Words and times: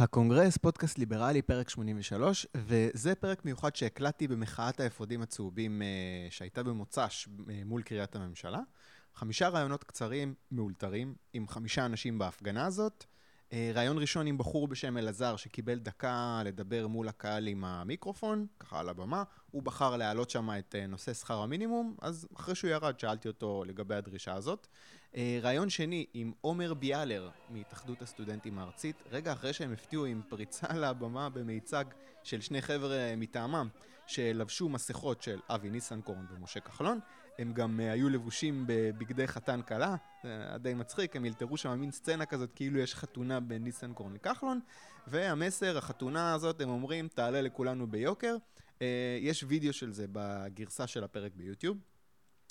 הקונגרס, 0.00 0.56
פודקאסט 0.56 0.98
ליברלי, 0.98 1.42
פרק 1.42 1.68
83, 1.68 2.46
וזה 2.54 3.14
פרק 3.14 3.44
מיוחד 3.44 3.76
שהקלטתי 3.76 4.28
במחאת 4.28 4.80
האפודים 4.80 5.22
הצהובים 5.22 5.82
אה, 5.82 5.86
שהייתה 6.30 6.62
במוצ"ש 6.62 7.28
אה, 7.50 7.62
מול 7.64 7.82
קריית 7.82 8.16
הממשלה. 8.16 8.60
חמישה 9.14 9.48
ראיונות 9.48 9.84
קצרים, 9.84 10.34
מאולתרים, 10.52 11.14
עם 11.32 11.48
חמישה 11.48 11.86
אנשים 11.86 12.18
בהפגנה 12.18 12.66
הזאת. 12.66 13.04
אה, 13.52 13.70
ראיון 13.74 13.98
ראשון 13.98 14.26
עם 14.26 14.38
בחור 14.38 14.68
בשם 14.68 14.96
אלעזר, 14.96 15.36
שקיבל 15.36 15.78
דקה 15.78 16.42
לדבר 16.44 16.86
מול 16.86 17.08
הקהל 17.08 17.46
עם 17.46 17.64
המיקרופון, 17.64 18.46
ככה 18.60 18.80
על 18.80 18.88
הבמה. 18.88 19.22
הוא 19.50 19.62
בחר 19.62 19.96
להעלות 19.96 20.30
שם 20.30 20.50
את 20.58 20.74
נושא 20.88 21.14
שכר 21.14 21.38
המינימום, 21.38 21.96
אז 22.02 22.28
אחרי 22.36 22.54
שהוא 22.54 22.70
ירד 22.70 23.00
שאלתי 23.00 23.28
אותו 23.28 23.64
לגבי 23.66 23.94
הדרישה 23.94 24.34
הזאת. 24.34 24.66
אה, 25.16 25.38
רעיון 25.42 25.70
שני 25.70 26.06
עם 26.14 26.32
עומר 26.40 26.74
ביאלר 26.74 27.30
מהתאחדות 27.50 28.02
הסטודנטים 28.02 28.58
הארצית, 28.58 28.96
רגע 29.10 29.32
אחרי 29.32 29.52
שהם 29.52 29.72
הפתיעו 29.72 30.04
עם 30.04 30.22
פריצה 30.28 30.66
לבמה 30.82 31.28
במיצג 31.28 31.84
של 32.22 32.40
שני 32.40 32.62
חבר'ה 32.62 33.14
מטעמם 33.16 33.68
שלבשו 34.06 34.68
מסכות 34.68 35.22
של 35.22 35.40
אבי 35.48 35.70
ניסנקורן 35.70 36.26
ומשה 36.30 36.60
כחלון, 36.60 36.98
הם 37.38 37.52
גם 37.52 37.80
אה, 37.80 37.92
היו 37.92 38.08
לבושים 38.08 38.64
בבגדי 38.66 39.26
חתן 39.26 39.60
כלה, 39.62 39.96
די 40.60 40.74
מצחיק, 40.74 41.16
הם 41.16 41.24
ילתרו 41.24 41.56
שם 41.56 41.80
מין 41.80 41.90
סצנה 41.90 42.26
כזאת 42.26 42.52
כאילו 42.52 42.78
יש 42.78 42.94
חתונה 42.94 43.40
בין 43.40 43.64
ניסנקורן 43.64 44.14
לכחלון, 44.14 44.60
והמסר, 45.06 45.78
החתונה 45.78 46.34
הזאת, 46.34 46.60
הם 46.60 46.68
אומרים, 46.68 47.08
תעלה 47.08 47.40
לכולנו 47.40 47.86
ביוקר. 47.86 48.36
אה, 48.82 49.18
יש 49.20 49.44
וידאו 49.48 49.72
של 49.72 49.92
זה 49.92 50.06
בגרסה 50.12 50.86
של 50.86 51.04
הפרק 51.04 51.32
ביוטיוב. 51.34 51.76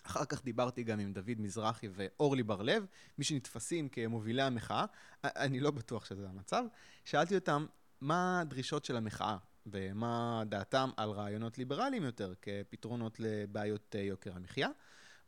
אחר 0.06 0.26
כך 0.26 0.44
דיברתי 0.44 0.84
גם 0.84 1.00
עם 1.00 1.14
דוד 1.14 1.36
מזרחי 1.40 1.88
ואורלי 1.92 2.44
בר-לב, 2.44 2.86
מי 3.18 3.24
שנתפסים 3.24 3.90
כמובילי 3.90 4.42
המחאה, 4.42 4.86
אני 5.24 5.60
לא 5.60 5.72
בטוח 5.72 6.06
שזה 6.06 6.30
המצב. 6.30 6.64
שאלתי 7.06 7.36
אותם 7.36 7.66
מה 8.02 8.42
הדרישות 8.42 8.86
של 8.86 8.96
המחאה 8.96 9.38
ומה 9.66 10.44
דעתם 10.50 10.90
על 10.98 11.10
רעיונות 11.10 11.58
ליברליים 11.58 12.04
יותר 12.04 12.34
כפתרונות 12.42 13.20
לבעיות 13.20 13.96
אה, 13.96 14.02
יוקר 14.02 14.36
המחיה. 14.36 14.70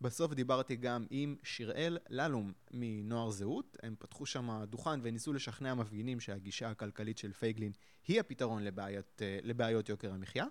בסוף 0.02 0.34
דיברתי 0.34 0.76
גם 0.76 1.06
עם 1.10 1.36
שיראל 1.44 1.98
ללום 2.10 2.52
מנוער 2.72 3.30
זהות, 3.30 3.78
הם 3.84 3.96
פתחו 4.00 4.26
שם 4.26 4.64
דוכן 4.70 5.00
וניסו 5.04 5.34
לשכנע 5.34 5.74
מפגינים 5.74 6.20
שהגישה 6.20 6.70
הכלכלית 6.70 7.18
של 7.18 7.34
פייגלין 7.34 7.72
היא 8.08 8.20
הפתרון 8.20 8.64
לבעיות, 8.64 9.22
אה, 9.22 9.40
לבעיות 9.44 9.90
יוקר 9.90 10.14
המחיה. 10.14 10.46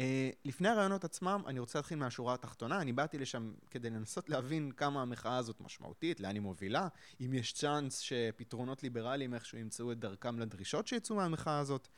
Uh, 0.00 0.02
לפני 0.44 0.68
הרעיונות 0.68 1.04
עצמם, 1.04 1.42
אני 1.46 1.58
רוצה 1.58 1.78
להתחיל 1.78 1.98
מהשורה 1.98 2.34
התחתונה. 2.34 2.80
אני 2.80 2.92
באתי 2.92 3.18
לשם 3.18 3.52
כדי 3.70 3.90
לנסות 3.90 4.30
להבין 4.30 4.70
כמה 4.76 5.02
המחאה 5.02 5.36
הזאת 5.36 5.60
משמעותית, 5.60 6.20
לאן 6.20 6.34
היא 6.34 6.42
מובילה, 6.42 6.88
אם 7.20 7.34
יש 7.34 7.52
צ'אנס 7.52 7.98
שפתרונות 7.98 8.82
ליברליים 8.82 9.34
איכשהו 9.34 9.58
ימצאו 9.58 9.92
את 9.92 9.98
דרכם 9.98 10.38
לדרישות 10.38 10.86
שיצאו 10.86 11.16
מהמחאה 11.16 11.58
הזאת. 11.58 11.88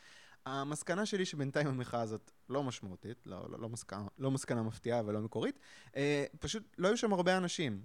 המסקנה 0.46 1.06
שלי 1.06 1.24
שבינתיים 1.24 1.66
המחאה 1.66 2.00
הזאת 2.00 2.30
לא 2.48 2.62
משמעותית, 2.62 3.26
לא, 3.26 3.50
לא, 3.50 3.60
לא, 3.60 3.68
מסקנה, 3.68 4.06
לא 4.18 4.30
מסקנה 4.30 4.62
מפתיעה 4.62 5.02
ולא 5.06 5.20
מקורית, 5.20 5.58
uh, 5.88 5.94
פשוט 6.38 6.62
לא 6.78 6.88
היו 6.88 6.96
שם 6.96 7.12
הרבה 7.12 7.36
אנשים. 7.36 7.82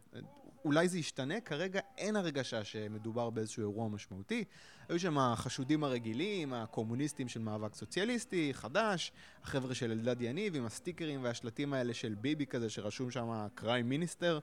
אולי 0.66 0.88
זה 0.88 1.00
ישתנה, 1.00 1.42
כרגע 1.42 1.80
אין 1.98 2.16
הרגשה 2.16 2.64
שמדובר 2.64 3.30
באיזשהו 3.30 3.62
אירוע 3.62 3.90
משמעותי. 3.90 4.44
היו 4.90 5.00
שם 5.00 5.18
החשודים 5.18 5.84
הרגילים, 5.84 6.54
הקומוניסטים 6.54 7.28
של 7.28 7.40
מאבק 7.40 7.76
סוציאליסטי, 7.76 8.54
חדש, 8.54 9.12
החבר'ה 9.44 9.76
של 9.76 9.92
אלדד 9.92 10.22
יניב 10.22 10.56
עם 10.56 10.66
הסטיקרים 10.66 11.24
והשלטים 11.24 11.74
האלה 11.74 11.94
של 11.94 12.16
ביבי 12.22 12.46
כזה 12.46 12.70
שרשום 12.70 13.12
שם 13.12 13.48
קריים 13.56 13.90
מיניסטר. 13.90 14.40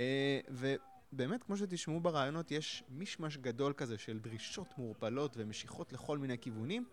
אה, 0.00 0.40
ובאמת, 0.48 1.42
כמו 1.42 1.56
שתשמעו 1.56 2.00
ברעיונות, 2.00 2.50
יש 2.50 2.82
מישמש 2.88 3.36
גדול 3.36 3.72
כזה 3.72 3.98
של 3.98 4.18
דרישות 4.18 4.78
מעורפלות 4.78 5.34
ומשיכות 5.36 5.92
לכל 5.92 6.18
מיני 6.18 6.38
כיוונים. 6.38 6.84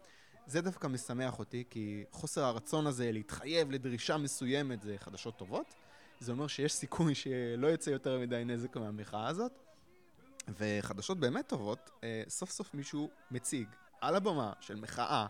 זה 0.48 0.62
דווקא 0.62 0.88
משמח 0.88 1.40
אותי, 1.40 1.64
כי 1.70 2.04
חוסר 2.12 2.44
הרצון 2.44 2.88
הזה 2.88 3.12
להתחייב 3.12 3.72
לדרישה 3.72 4.18
מסוימת 4.18 4.82
זה 4.82 4.96
חדשות 4.98 5.38
טובות. 5.38 5.76
זה 6.22 6.32
אומר 6.32 6.48
שיש 6.48 6.74
סיכוי 6.74 7.16
שלא 7.16 7.68
יצא 7.68 7.90
יותר 7.90 8.20
מדי 8.20 8.44
נזק 8.46 8.78
מהמחאה 8.78 9.28
הזאת. 9.28 9.60
וחדשות 10.58 11.20
באמת 11.20 11.48
טובות, 11.48 11.90
אה, 12.04 12.24
סוף 12.28 12.52
סוף 12.52 12.74
מישהו 12.74 13.10
מציג 13.32 13.68
על 14.02 14.16
הבמה 14.16 14.54
של 14.60 14.76
מחאה 14.76 15.26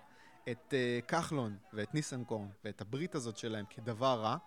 את 0.51 0.73
אה, 0.73 0.99
כחלון 1.07 1.57
ואת 1.73 1.93
ניסנקורן 1.93 2.47
ואת 2.65 2.81
הברית 2.81 3.15
הזאת 3.15 3.37
שלהם 3.37 3.65
כדבר 3.69 4.21
רע, 4.21 4.37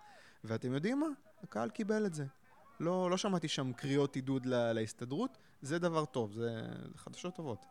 ואתם 0.43 0.73
יודעים 0.73 0.99
מה? 0.99 1.07
הקהל 1.43 1.69
קיבל 1.69 2.05
את 2.05 2.13
זה. 2.13 2.25
לא, 2.79 3.09
לא 3.09 3.17
שמעתי 3.17 3.47
שם 3.47 3.73
קריאות 3.73 4.15
עידוד 4.15 4.45
לה, 4.45 4.73
להסתדרות, 4.73 5.37
זה 5.61 5.79
דבר 5.79 6.05
טוב, 6.05 6.33
זה, 6.33 6.61
זה 6.91 6.97
חדשות 6.97 7.35
טובות. 7.35 7.65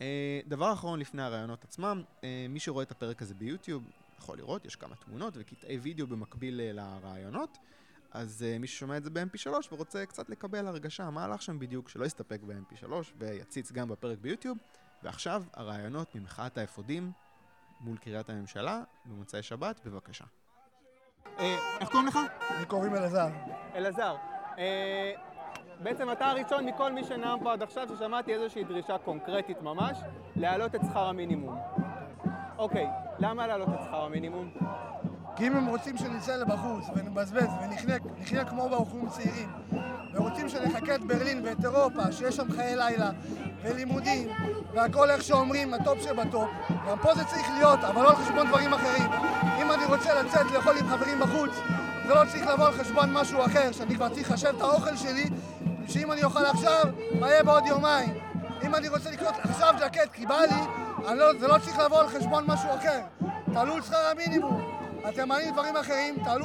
אה, 0.00 0.40
דבר 0.46 0.72
אחרון 0.72 1.00
לפני 1.00 1.22
הרעיונות 1.22 1.64
עצמם, 1.64 2.02
מי 2.48 2.60
שרואה 2.60 2.82
את 2.82 2.90
הפרק 2.90 3.22
הזה 3.22 3.34
ביוטיוב 3.34 3.90
יכול 4.18 4.38
לראות, 4.38 4.64
יש 4.64 4.76
כמה 4.76 4.96
תמונות 4.96 5.34
וקטעי 5.36 5.78
וידאו 5.78 6.06
במקביל 6.06 6.60
לרעיונות. 6.72 7.58
אז 8.14 8.44
uh, 8.56 8.58
מי 8.58 8.66
ששומע 8.66 8.96
את 8.96 9.04
זה 9.04 9.10
ב-MP3 9.10 9.50
ורוצה 9.72 10.06
קצת 10.06 10.30
לקבל 10.30 10.66
הרגשה 10.66 11.10
מה 11.10 11.24
הלך 11.24 11.42
שם 11.42 11.58
בדיוק, 11.58 11.88
שלא 11.88 12.04
יסתפק 12.04 12.40
ב-MP3 12.42 12.92
ויציץ 13.18 13.72
גם 13.72 13.88
בפרק 13.88 14.18
ביוטיוב. 14.18 14.58
ועכשיו, 15.02 15.42
הרעיונות 15.54 16.14
ממחאת 16.14 16.58
האפודים 16.58 17.12
מול 17.80 17.96
קריית 17.96 18.30
הממשלה 18.30 18.82
במוצאי 19.04 19.42
שבת, 19.42 19.80
בבקשה. 19.86 20.24
אה, 21.38 21.56
איך 21.80 21.88
קוראים 21.88 22.08
לך? 22.08 22.18
לי 22.58 22.66
קוראים 22.66 22.94
אלעזר. 22.94 23.28
אלעזר. 23.74 24.16
אה, 24.58 25.12
בעצם 25.82 26.12
אתה 26.12 26.26
הראשון 26.26 26.66
מכל 26.66 26.92
מי 26.92 27.04
שנאם 27.04 27.44
פה 27.44 27.52
עד 27.52 27.62
עכשיו 27.62 27.88
ששמעתי 27.88 28.34
איזושהי 28.34 28.64
דרישה 28.64 28.98
קונקרטית 28.98 29.62
ממש 29.62 29.98
להעלות 30.36 30.74
את 30.74 30.80
שכר 30.90 31.06
המינימום. 31.06 31.58
אוקיי, 32.58 32.86
למה 33.18 33.46
להעלות 33.46 33.68
את 33.68 33.80
שכר 33.84 34.04
המינימום? 34.04 34.50
כי 35.36 35.46
אם 35.46 35.56
הם 35.56 35.66
רוצים 35.66 35.96
שנצא 35.96 36.36
לבחוץ 36.36 36.84
ונבזבז 36.96 37.48
ונחיה 37.62 38.44
כמו 38.44 38.68
בחורים 38.68 39.08
צעירים 39.08 39.48
ורוצים 40.14 40.48
שנחקה 40.48 40.94
את 40.94 41.04
ברלין 41.04 41.40
ואת 41.44 41.64
אירופה, 41.64 42.12
שיש 42.12 42.36
שם 42.36 42.52
חיי 42.52 42.76
לילה 42.76 43.10
ולימודים 43.62 44.28
והכל 44.74 45.10
איך 45.10 45.22
שאומרים, 45.22 45.74
ה-top 45.74 45.98
שב-top 46.02 46.48
גם 46.88 46.98
פה 47.02 47.14
זה 47.14 47.24
צריך 47.24 47.50
להיות, 47.54 47.78
אבל 47.84 48.02
לא 48.02 48.10
על 48.10 48.16
חשבון 48.16 48.48
דברים 48.48 48.72
אחרים. 48.74 49.10
אם 49.62 49.72
אני 49.72 49.84
רוצה 49.84 50.22
לצאת 50.22 50.50
לאכול 50.50 50.76
עם 50.78 50.88
חברים 50.88 51.18
בחוץ 51.20 51.50
זה 52.06 52.14
לא 52.14 52.22
צריך 52.30 52.46
לבוא 52.46 52.66
על 52.66 52.72
חשבון 52.72 53.12
משהו 53.12 53.44
אחר 53.44 53.72
שאני 53.72 53.94
כבר 53.94 54.08
צריך 54.08 54.30
לחשב 54.30 54.52
את 54.56 54.60
האוכל 54.60 54.96
שלי 54.96 55.24
שאם 55.88 56.12
אני 56.12 56.24
אוכל 56.24 56.44
עכשיו, 56.44 56.84
מה 57.20 57.30
יהיה 57.30 57.42
בעוד 57.42 57.66
יומיים? 57.66 58.14
אם 58.62 58.74
אני 58.74 58.88
רוצה 58.88 59.10
לקנות 59.10 59.34
עכשיו 59.42 59.74
ג'קט 59.80 60.12
כי 60.12 60.26
בא 60.26 60.40
לי, 60.40 61.14
לא, 61.16 61.38
זה 61.38 61.48
לא 61.48 61.58
צריך 61.58 61.78
לבוא 61.78 62.00
על 62.00 62.08
חשבון 62.08 62.44
משהו 62.46 62.68
אחר. 62.74 63.00
תעלו 63.52 63.78
את 63.78 63.84
שכר 63.84 64.10
המינימום 64.10 64.81
אתם 65.08 65.28
מעלים 65.28 65.52
דברים 65.52 65.76
אחרים, 65.76 66.24
תעלו 66.24 66.44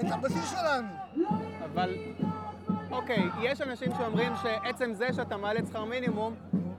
את 0.00 0.04
הבסיס 0.10 0.50
שלנו. 0.50 0.88
אבל, 1.64 1.94
אוקיי, 2.90 3.28
יש 3.42 3.60
אנשים 3.60 3.92
שאומרים 3.98 4.32
שעצם 4.42 4.92
זה 4.94 5.12
שאתה 5.12 5.36
מעלה 5.36 5.60
את 5.60 5.66
שכר 5.66 5.84
מינימום, 5.84 6.34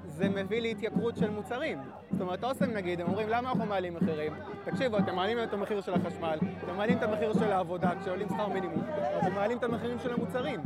זה 0.07 0.29
מביא 0.29 0.61
להתייקרות 0.61 1.17
של 1.17 1.29
מוצרים. 1.29 1.79
זאת 2.11 2.21
אומרת, 2.21 2.43
אוסם 2.43 2.71
נגיד, 2.71 3.01
הם 3.01 3.07
אומרים, 3.07 3.29
למה 3.29 3.49
אנחנו 3.49 3.65
מעלים 3.65 3.95
מחירים? 3.95 4.33
תקשיבו, 4.63 4.97
אתם 4.97 5.15
מעלים 5.15 5.43
את 5.43 5.53
המחיר 5.53 5.81
של 5.81 5.93
החשמל, 5.93 6.39
אתם 6.63 6.75
מעלים 6.77 6.97
את 6.97 7.03
המחיר 7.03 7.33
של 7.33 7.51
העבודה 7.51 7.91
כשעולים 8.01 8.27
שכר 8.29 8.47
מינימום, 8.47 8.83
אתם 9.21 9.33
מעלים 9.33 9.57
את 9.57 9.63
המחירים 9.63 9.99
של 9.99 10.13
המוצרים. 10.13 10.61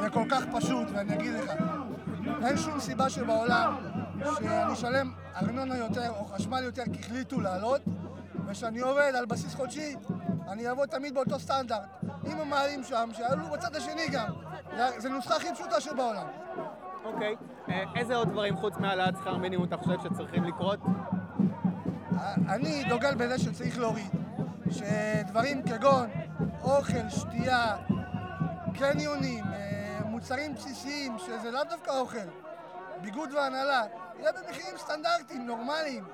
זה 0.00 0.10
כל 0.10 0.24
כך 0.30 0.42
פשוט, 0.52 0.88
ואני 0.94 1.14
אגיד 1.14 1.34
לך, 1.34 1.52
אין 2.46 2.56
שום 2.56 2.80
סיבה 2.80 3.10
שבעולם 3.10 3.74
שאני 4.18 4.72
אשלם 4.72 5.12
ארנונה 5.36 5.76
יותר 5.78 6.10
או 6.10 6.24
חשמל 6.24 6.62
יותר 6.64 6.82
כי 6.92 6.98
החליטו 7.00 7.40
לעלות, 7.40 7.80
וכשאני 8.50 8.80
עובד 8.80 9.12
על 9.18 9.26
בסיס 9.26 9.54
חודשי, 9.54 9.96
אני 10.48 10.68
אעבוד 10.68 10.88
תמיד 10.88 11.14
באותו 11.14 11.38
סטנדרט. 11.38 11.88
אם 12.26 12.40
הם 12.40 12.50
מעלים 12.50 12.84
שם, 12.84 13.10
שיעלו 13.12 13.44
בצד 13.52 13.76
השני 13.76 14.08
גם. 14.12 14.32
זו 14.98 15.08
נוסחה 15.08 15.36
הכי 15.36 15.46
פשוטה 15.54 15.80
שבעולם. 15.80 16.26
אוקיי. 17.04 17.36
אה, 17.68 17.82
איזה 17.96 18.16
עוד 18.16 18.28
דברים 18.28 18.56
חוץ 18.56 18.76
מהעלאת 18.76 19.14
שכר 19.20 19.36
מינימום 19.36 19.66
אתה 19.66 19.76
חושב 19.76 19.96
שצריכים 20.04 20.44
לקרות? 20.44 20.80
אני 22.48 22.84
דוגל 22.88 23.14
בזה 23.14 23.38
שצריך 23.38 23.78
להוריד. 23.78 24.10
שדברים 24.70 25.62
כגון 25.62 26.10
אוכל, 26.62 27.08
שתייה, 27.08 27.76
קניונים, 28.78 29.44
אה, 29.44 30.00
מוצרים 30.04 30.54
בסיסיים, 30.54 31.18
שזה 31.18 31.50
לאו 31.50 31.64
דווקא 31.70 31.90
אוכל, 31.90 32.28
ביגוד 33.00 33.32
והנהלה, 33.32 33.82
יהיה 34.18 34.32
במחירים 34.32 34.76
סטנדרטיים, 34.78 35.46
נורמליים. 35.46 36.04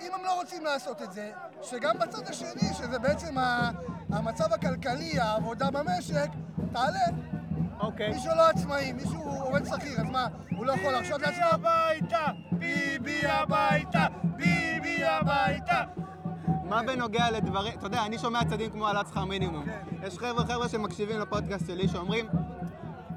אם 0.00 0.14
הם 0.14 0.24
לא 0.24 0.34
רוצים 0.34 0.64
לעשות 0.64 1.02
את 1.02 1.12
זה, 1.12 1.30
שגם 1.62 1.98
בצד 1.98 2.28
השני, 2.28 2.74
שזה 2.74 2.98
בעצם 2.98 3.34
המצב 4.10 4.52
הכלכלי, 4.52 5.20
העבודה 5.20 5.70
במשק, 5.70 6.28
תעלה. 6.72 7.06
אוקיי. 7.80 8.12
מישהו 8.12 8.34
לא 8.36 8.48
עצמאי, 8.48 8.92
מישהו 8.92 9.22
עובד 9.40 9.64
שכיר, 9.64 10.00
אז 10.00 10.06
מה, 10.12 10.26
הוא 10.56 10.66
לא 10.66 10.72
יכול 10.72 10.92
להרשות 10.92 11.20
לעצמו? 11.20 11.44
ביבי 11.52 11.52
הביתה! 11.52 12.26
ביבי 12.52 13.26
הביתה! 13.26 14.06
ביבי 14.36 15.04
הביתה! 15.04 15.82
מה 16.64 16.82
בנוגע 16.82 17.30
לדברים, 17.30 17.72
אתה 17.78 17.86
יודע, 17.86 18.06
אני 18.06 18.18
שומע 18.18 18.44
צדדים 18.44 18.70
כמו 18.70 18.86
העלאת 18.86 19.06
שכר 19.06 19.24
מינימום. 19.24 19.64
כן. 19.64 20.06
יש 20.06 20.18
חבר'ה 20.18 20.44
חבר'ה 20.46 20.68
שמקשיבים 20.68 21.20
לפודקאסט 21.20 21.66
שלי 21.66 21.88
שאומרים, 21.88 22.26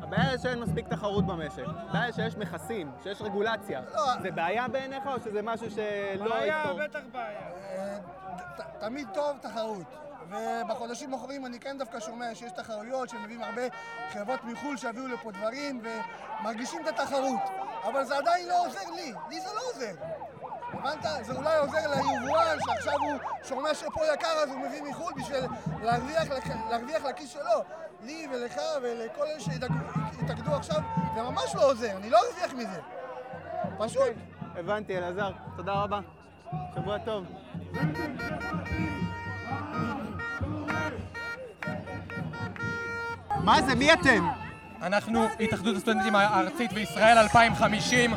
הבעיה 0.08 0.38
שאין 0.38 0.60
מספיק 0.60 0.88
תחרות 0.88 1.26
במשק. 1.26 1.64
הבעיה 1.90 2.14
שיש 2.14 2.38
מכסים, 2.38 2.92
שיש 3.04 3.22
רגולציה. 3.22 3.82
לא. 3.94 4.22
זה 4.22 4.32
בעיה 4.32 4.68
בעיניך 4.68 5.08
או 5.08 5.20
שזה 5.20 5.42
משהו 5.42 5.72
שלא 5.72 6.30
בעיה, 6.30 6.64
יפתור? 6.64 6.80
בטח 6.84 7.00
בעיה. 7.12 7.40
אה, 7.40 7.98
תמיד 8.80 9.08
טוב 9.14 9.38
תחרות. 9.42 9.86
ובחודשים 10.30 11.14
האחרונים 11.14 11.46
אני 11.46 11.60
כן 11.60 11.78
דווקא 11.78 12.00
שומע 12.00 12.36
שיש 12.36 12.52
תחרויות 12.52 13.10
שמביאים 13.10 13.44
הרבה 13.44 13.62
חברות 14.10 14.44
מחו"ל 14.44 14.78
שיביאו 14.78 15.08
לפה 15.08 15.32
דברים 15.32 15.82
ומרגישים 16.42 16.82
את 16.82 16.88
התחרות. 16.88 17.42
אבל 17.84 18.04
זה 18.04 18.18
עדיין 18.18 18.48
לא 18.48 18.66
עוזר 18.66 18.90
לי, 18.96 19.14
לי 19.30 19.42
זה 19.42 19.50
לא 19.56 19.62
עוזר. 19.74 19.94
הבנת? 20.74 21.06
זה 21.22 21.34
אולי 21.34 21.58
עוזר 21.58 21.78
ליבואן 21.90 22.58
שעכשיו 22.66 22.94
הוא 23.00 23.20
שומע 23.44 23.74
שפה 23.74 24.02
יקר 24.14 24.28
אז 24.44 24.50
הוא 24.50 24.60
מביא 24.60 24.82
מחו"ל 24.82 25.14
בשביל 25.18 25.44
להרוויח, 25.84 26.24
להרוויח 26.70 27.06
לכיס 27.06 27.30
שלו. 27.34 27.64
לי 28.04 28.28
ולך 28.32 28.56
ולכל 28.82 29.26
אלה 29.28 29.40
שהתאגדו 29.40 30.56
עכשיו 30.56 30.82
זה 31.16 31.22
ממש 31.22 31.56
לא 31.56 31.72
עוזר, 31.72 31.98
אני 31.98 32.10
לא 32.10 32.18
ארוויח 32.28 32.54
מזה. 32.54 32.80
פשוט. 33.78 34.14
הבנתי, 34.56 34.98
אלעזר. 34.98 35.32
תודה 35.56 35.74
רבה. 35.74 36.00
שבוע 36.76 36.98
טוב. 36.98 37.26
מה 43.44 43.62
זה? 43.62 43.76
מי 43.76 43.94
אתם? 43.94 44.28
אנחנו 44.82 45.26
התאחדות 45.40 45.76
הסטודנטים 45.76 46.16
הארצית 46.16 46.74
בישראל 46.74 47.18
2050 47.18 48.12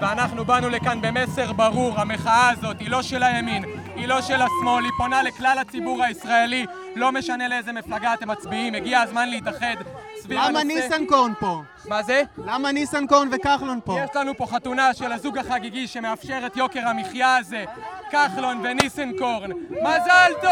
ואנחנו 0.00 0.44
באנו 0.44 0.68
לכאן 0.68 1.00
במסר 1.00 1.52
ברור, 1.52 2.00
המחאה 2.00 2.50
הזאת 2.50 2.80
היא 2.80 2.90
לא 2.90 3.02
של 3.02 3.22
הימין, 3.22 3.64
היא 3.94 4.06
לא 4.08 4.22
של 4.22 4.42
השמאל, 4.42 4.84
היא 4.84 4.92
פונה 4.98 5.22
לכלל 5.22 5.58
הציבור 5.60 6.02
הישראלי, 6.02 6.66
לא 6.96 7.12
משנה 7.12 7.48
לאיזה 7.48 7.72
מפלגה 7.72 8.14
אתם 8.14 8.30
מצביעים, 8.30 8.74
הגיע 8.74 9.00
הזמן 9.00 9.28
להתאחד 9.28 9.74
סביב 10.22 10.38
למה 10.38 10.60
הנושא... 10.60 10.64
ניסנקורן 10.64 11.32
פה? 11.40 11.62
מה 11.88 12.02
זה? 12.02 12.22
למה 12.46 12.72
ניסנקורן 12.72 13.28
וכחלון 13.32 13.80
פה? 13.84 13.98
יש 14.04 14.10
לנו 14.16 14.36
פה 14.36 14.46
חתונה 14.46 14.94
של 14.94 15.12
הזוג 15.12 15.38
החגיגי 15.38 15.86
שמאפשר 15.86 16.38
את 16.46 16.56
יוקר 16.56 16.88
המחיה 16.88 17.36
הזה, 17.36 17.64
כחלון 18.10 18.60
וניסנקורן. 18.64 19.50
מזל 19.70 20.32
טוב! 20.42 20.50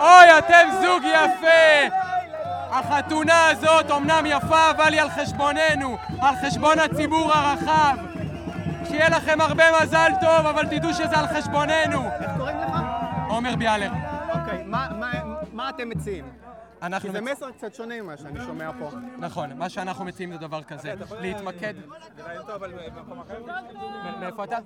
אוי, 0.00 0.38
אתם 0.38 0.68
זוג 0.82 1.02
יפה! 1.04 1.99
החתונה 2.70 3.48
הזאת 3.48 3.90
אומנם 3.90 4.24
יפה, 4.26 4.70
אבל 4.70 4.92
היא 4.92 5.00
על 5.02 5.10
חשבוננו, 5.10 5.96
על 6.20 6.34
חשבון 6.46 6.78
הציבור 6.78 7.32
הרחב. 7.32 7.96
שיהיה 8.88 9.08
לכם 9.08 9.40
הרבה 9.40 9.64
מזל 9.82 10.10
טוב, 10.20 10.46
אבל 10.46 10.66
תדעו 10.66 10.94
שזה 10.94 11.18
על 11.18 11.26
חשבוננו. 11.26 12.04
איך 12.20 12.30
קוראים 12.38 12.56
לך? 12.58 12.76
עומר 13.28 13.56
ביאלר. 13.56 13.90
אוקיי, 14.32 14.62
מה- 15.52 15.68
אתם 15.68 15.88
מציעים? 15.88 16.24
אנחנו 16.82 17.08
כי 17.08 17.12
זה 17.12 17.20
מצ- 17.20 17.30
מסר 17.32 17.50
קצת 17.50 17.74
שונה 17.74 18.02
ממה 18.02 18.16
שאני 18.16 18.40
שומע 18.40 18.70
פה. 18.78 18.90
נכון, 19.18 19.52
מה 19.58 19.68
שאנחנו 19.68 20.04
מציעים 20.04 20.32
זה 20.32 20.38
דבר 20.38 20.62
כזה, 20.62 20.94
להתמקד... 21.20 21.74
מאיפה 24.20 24.44
אתה? 24.44 24.56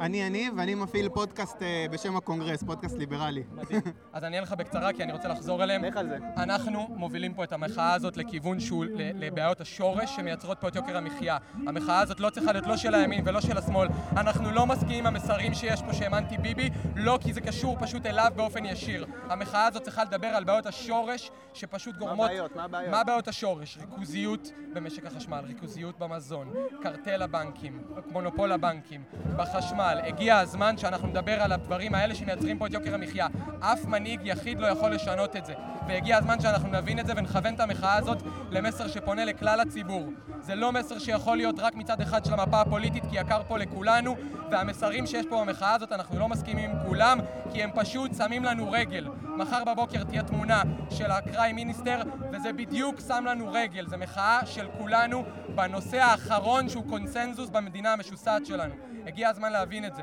אני 0.00 0.26
אני, 0.26 0.50
ואני 0.56 0.74
מפעיל 0.74 1.08
פודקאסט 1.08 1.62
אה, 1.62 1.86
בשם 1.90 2.16
הקונגרס, 2.16 2.62
פודקאסט 2.62 2.98
ליברלי. 2.98 3.42
אז 4.12 4.24
אני 4.24 4.36
אענה 4.36 4.40
לך 4.40 4.52
בקצרה 4.52 4.92
כי 4.92 5.02
אני 5.02 5.12
רוצה 5.12 5.28
לחזור 5.28 5.62
אליהם. 5.62 5.84
לך 5.84 5.96
על 5.96 6.08
זה. 6.08 6.18
אנחנו 6.36 6.86
מובילים 6.88 7.34
פה 7.34 7.44
את 7.44 7.52
המחאה 7.52 7.94
הזאת 7.94 8.16
לכיוון 8.16 8.60
שהוא 8.60 8.84
לבעיות 9.14 9.60
השורש 9.60 10.16
שמייצרות 10.16 10.60
פה 10.60 10.68
את 10.68 10.76
יוקר 10.76 10.96
המחיה. 10.96 11.36
המחאה 11.66 12.00
הזאת 12.00 12.20
לא 12.20 12.30
צריכה 12.30 12.52
להיות 12.52 12.66
לא 12.66 12.76
של 12.76 12.94
הימין 12.94 13.22
ולא 13.26 13.40
של 13.40 13.58
השמאל. 13.58 13.88
אנחנו 14.16 14.50
לא 14.50 14.66
מסכימים 14.66 15.06
עם 15.06 15.14
המסרים 15.14 15.54
שיש 15.54 15.82
פה 15.82 15.92
שהם 15.92 16.14
אנטי 16.14 16.38
ביבי, 16.38 16.70
לא 16.96 17.18
כי 17.22 17.32
זה 17.32 17.40
קשור 17.40 17.76
פשוט 17.80 18.06
אליו 18.06 18.32
באופן 18.36 18.64
ישיר. 18.64 19.06
המחאה 19.30 19.66
הזאת 19.66 19.82
צריכה 19.82 20.04
לדבר 20.04 20.26
על 20.28 20.44
בעיות 20.44 20.66
השורש 20.66 21.07
שפשוט 21.54 21.96
גורמות... 21.96 22.26
הבעיות? 22.30 22.56
מה 22.56 22.64
הבעיות? 22.64 22.90
מה 22.90 23.04
בעיות 23.04 23.28
השורש? 23.28 23.78
ריכוזיות 23.80 24.52
במשק 24.74 25.06
החשמל, 25.06 25.40
ריכוזיות 25.46 25.98
במזון, 25.98 26.52
קרטל 26.82 27.22
הבנקים, 27.22 27.82
מונופול 28.06 28.52
הבנקים, 28.52 29.04
בחשמל. 29.36 29.98
הגיע 30.06 30.38
הזמן 30.38 30.78
שאנחנו 30.78 31.08
נדבר 31.08 31.42
על 31.42 31.52
הדברים 31.52 31.94
האלה 31.94 32.14
שמייצרים 32.14 32.58
פה 32.58 32.66
את 32.66 32.72
יוקר 32.72 32.94
המחיה. 32.94 33.26
אף 33.60 33.84
מנהיג 33.84 34.20
יחיד 34.24 34.60
לא 34.60 34.66
יכול 34.66 34.90
לשנות 34.90 35.36
את 35.36 35.46
זה. 35.46 35.54
והגיע 35.88 36.16
הזמן 36.16 36.40
שאנחנו 36.40 36.68
נבין 36.68 36.98
את 36.98 37.06
זה 37.06 37.12
ונכוון 37.16 37.54
את 37.54 37.60
המחאה 37.60 37.96
הזאת 37.96 38.22
למסר 38.50 38.88
שפונה 38.88 39.24
לכלל 39.24 39.60
הציבור. 39.60 40.08
זה 40.40 40.54
לא 40.54 40.72
מסר 40.72 40.98
שיכול 40.98 41.36
להיות 41.36 41.58
רק 41.58 41.74
מצד 41.74 42.00
אחד 42.00 42.24
של 42.24 42.34
המפה 42.34 42.60
הפוליטית, 42.60 43.02
כי 43.10 43.20
יקר 43.20 43.42
פה 43.48 43.58
לכולנו, 43.58 44.16
והמסרים 44.50 45.06
שיש 45.06 45.26
פה 45.26 45.44
במחאה 45.44 45.74
הזאת, 45.74 45.92
אנחנו 45.92 46.18
לא 46.18 46.28
מסכימים 46.28 46.70
עם 46.70 46.76
כולם, 46.86 47.18
כי 47.52 47.62
הם 47.62 47.70
פשוט 47.74 48.10
שמים 48.14 48.44
לנו 48.44 48.70
רגל. 48.70 49.08
מחר 49.36 49.64
בבוקר 49.64 50.04
תהיה 50.04 50.22
תמונה 50.22 50.62
של 50.90 51.10
הקריים 51.10 51.56
מיניסטר, 51.56 52.00
וזה 52.32 52.52
בדיוק 52.52 53.00
שם 53.08 53.24
לנו 53.26 53.52
רגל. 53.52 53.86
זה 53.86 53.96
מחאה 53.96 54.40
של 54.46 54.68
כולנו 54.78 55.24
בנושא 55.54 55.96
האחרון 55.96 56.68
שהוא 56.68 56.84
קונסנזוס 56.88 57.50
במדינה 57.50 57.92
המשוסעת 57.92 58.46
שלנו. 58.46 58.74
הגיע 59.06 59.28
הזמן 59.28 59.52
להבין 59.52 59.84
את 59.84 59.94
זה. 59.94 60.02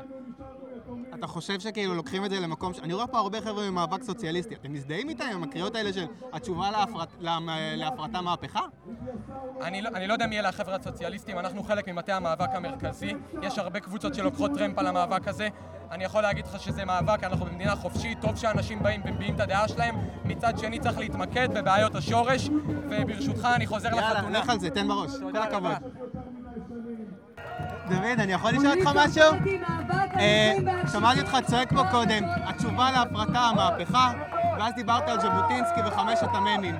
אתה 1.14 1.26
חושב 1.26 1.60
שכאילו 1.60 1.94
לוקחים 1.94 2.24
את 2.24 2.30
זה 2.30 2.40
למקום 2.40 2.74
ש... 2.74 2.78
אני 2.80 2.92
רואה 2.92 3.06
פה 3.06 3.18
הרבה 3.18 3.40
חבר'ה 3.40 3.70
ממאבק 3.70 4.02
סוציאליסטי. 4.02 4.54
אתם 4.54 4.72
מזדהים 4.72 5.08
איתם 5.08 5.24
עם 5.32 5.42
הקריאות 5.42 5.74
האלה 5.76 5.92
של 5.92 6.06
התשובה 6.32 6.70
להפרט... 6.70 7.08
למ- 7.20 7.48
להפרטה 7.76 8.20
מהפכה? 8.20 8.60
אני 9.62 9.82
לא, 9.82 9.90
אני 9.94 10.06
לא 10.06 10.12
יודע 10.12 10.26
מי 10.26 10.38
אלה 10.38 10.48
החבר'ה 10.48 10.76
הסוציאליסטים, 10.76 11.38
אנחנו 11.38 11.62
חלק 11.62 11.88
ממטה 11.88 12.16
המאבק 12.16 12.48
המרכזי. 12.52 13.12
יש 13.42 13.58
הרבה 13.58 13.80
קבוצות 13.80 14.14
שלוקחות 14.14 14.50
טרמפ 14.54 14.78
על 14.78 14.86
המאבק 14.86 15.28
הזה. 15.28 15.48
אני 15.90 16.04
יכול 16.04 16.22
להגיד 16.22 16.46
לך 16.46 16.60
שזה 16.60 16.84
מאבק, 16.84 17.24
אנחנו 17.24 17.46
במדינה 17.46 17.76
חופשית, 17.76 18.20
טוב 18.20 18.36
שאנשים 18.36 18.82
באים 18.82 19.00
ומביעים 19.04 19.34
את 19.34 19.40
הדעה 19.40 19.68
שלהם. 19.68 19.96
מצד 20.24 20.58
שני 20.58 20.78
צריך 20.78 20.98
להתמקד 20.98 21.48
בבעיות 21.54 21.94
השורש, 21.94 22.48
וברשותך 22.90 23.48
אני 23.54 23.66
חוזר 23.66 23.88
יאללה, 23.88 24.12
לחתונה. 24.12 24.38
לך 24.38 24.48
על 24.50 24.58
זה, 24.58 24.70
תן 24.70 24.88
בראש. 24.88 25.10
כל 25.10 25.20
תודה 25.20 25.42
הכבוד. 25.42 25.64
רבה. 25.64 25.76
דוד, 27.88 28.20
אני 28.20 28.32
יכול 28.32 28.50
לשאול 28.50 28.78
אותך 28.78 28.90
משהו? 28.94 29.22
אה, 30.18 30.54
שמעתי 30.92 31.20
אותך 31.20 31.36
צועק 31.46 31.72
פה 31.72 31.82
קודם, 31.90 32.24
התשובה 32.44 32.90
להפרטה, 32.90 33.40
המהפכה, 33.40 34.12
ואז 34.58 34.74
דיברת 34.74 35.08
על 35.08 35.20
ז'בוטינסקי 35.20 35.80
וחמשת 35.86 36.28
המ"מים. 36.32 36.76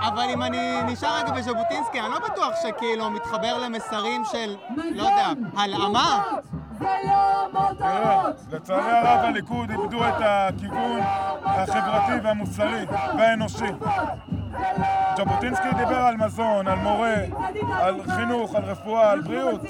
אבל 0.00 0.24
אם 0.34 0.42
אני 0.42 0.82
נשאר 0.86 1.18
רגע 1.18 1.32
בז'בוטינסקי, 1.32 2.00
אני 2.00 2.10
לא 2.10 2.18
בטוח 2.18 2.54
שכאילו 2.62 3.10
מתחבר 3.10 3.58
למסרים 3.58 4.22
של, 4.32 4.56
לא 4.76 5.02
יודע, 5.02 5.32
הלאמה. 5.56 6.22
זה 6.78 6.86
לא 7.04 7.48
מותרות. 7.52 8.36
לצערי 8.52 8.92
הרב 8.92 9.24
הליכוד 9.24 9.70
איבדו 9.70 10.08
את 10.08 10.14
הכיוון 10.20 11.00
החברתי 11.44 12.12
והמוסרי 12.22 12.84
והאנושי. 13.18 13.64
ז'בוטינסקי 15.16 15.68
דיבר 15.78 15.96
על 15.96 16.16
מזון, 16.16 16.68
על 16.68 16.78
מורה, 16.78 17.14
על 17.72 18.02
חינוך, 18.02 18.54
על 18.54 18.62
רפואה, 18.64 19.10
על 19.10 19.20
בריאות. 19.20 19.60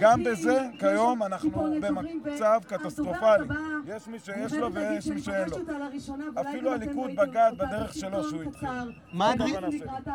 גם 0.00 0.24
בזה 0.24 0.66
כיום 0.78 1.22
אנחנו 1.22 1.50
במצב 1.80 2.60
קטסטרופלי. 2.66 3.46
יש 3.86 4.08
מי 4.08 4.18
שיש 4.18 4.52
לו 4.52 4.72
ויש 4.72 5.06
מי 5.06 5.20
שאין 5.20 5.48
לו. 5.48 5.56
אפילו 6.40 6.72
הליכוד 6.72 7.10
בגד 7.16 7.52
בדרך 7.56 7.94
שלו 7.94 8.24
שהוא 8.24 8.42
התחיל. 8.42 8.68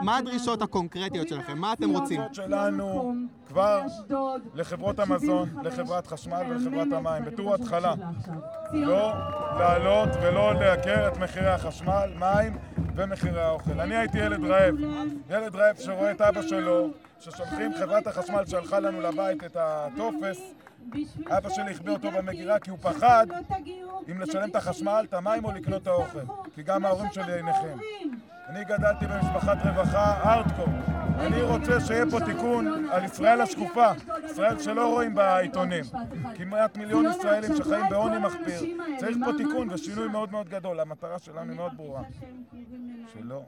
מה 0.01 0.18
הדרישות 0.18 0.62
הקונקרטיות 0.62 1.27
שלכם? 1.27 1.58
מה 1.58 1.74
אתם 1.74 1.89
רוצים? 1.89 2.22
הדרישות 2.22 2.36
שלנו 2.36 3.13
כבר 3.48 3.82
לחברות 4.54 5.00
המזון, 5.00 5.50
לחברת 5.63 6.08
חשמל 6.08 6.44
ולחברת 6.50 6.88
המים, 6.94 7.25
בתור 7.25 7.56
התחלה. 7.56 7.94
לא 8.74 9.13
לעלות 9.60 10.10
ולא 10.22 10.54
לייקר 10.54 11.08
את 11.08 11.18
מחירי 11.18 11.50
החשמל, 11.50 12.10
מים 12.20 12.58
ומחירי 12.96 13.42
האוכל. 13.42 13.80
אני 13.80 13.96
הייתי 13.96 14.18
ילד 14.18 14.46
רעב. 14.46 14.75
ילד 15.30 15.56
רעב 15.56 15.75
שרואה 15.80 16.12
את 16.12 16.22
אבא 16.22 16.42
שלו, 16.42 16.90
ששולחים 17.20 17.74
חברת 17.80 18.08
החשמל 18.08 18.46
שלחה 18.46 18.80
לנו 18.80 19.02
לבית 19.02 19.44
את 19.44 19.58
הטופס, 19.60 20.54
אבא 21.28 21.50
שלי 21.50 21.72
החביא 21.72 21.94
אותו 21.94 22.12
במגירה 22.12 22.60
כי 22.60 22.70
הוא 22.70 22.80
פחד 22.82 23.28
אם 24.12 24.22
לשלם 24.22 24.50
את 24.50 24.56
החשמל, 24.56 25.06
את 25.10 25.14
המים 25.14 25.46
או 25.46 25.52
לקנות 25.52 25.82
את 25.82 25.88
האוכל. 25.88 26.20
כי 26.56 26.64
גם 26.64 26.86
ההורים 26.86 27.12
שלי 27.12 27.42
נכים. 27.42 27.78
אני 28.48 28.66
גדלתי 28.66 29.06
במשפחת 29.08 29.58
רווחה 29.66 30.34
ארדקור. 30.34 30.68
אני 31.20 31.42
רוצה 31.42 31.80
שיהיה 31.82 32.06
פה 32.12 32.20
תיקון 32.20 32.90
על 32.92 33.04
ישראל 33.04 33.42
השקופה, 33.42 33.92
ישראל 34.25 34.60
שלא 34.60 34.92
רואים 34.94 35.16
בעיתונים. 35.16 35.84
כמעט 36.36 36.78
מיליון 36.78 37.06
ישראלים 37.06 37.56
שחיים 37.56 37.86
בעוני 37.90 38.18
מחפיר. 38.20 38.62
צריך 38.98 39.18
פה 39.25 39.32
תיקון 39.38 39.70
ושינוי 39.72 40.08
מאוד 40.08 40.32
מאוד 40.32 40.50
גדול. 40.50 40.80
המטרה 40.80 41.20
שלנו 41.20 41.52
היא 41.52 41.58
מאוד 41.58 41.78
ברורה. 41.78 42.02
שלא 43.13 43.41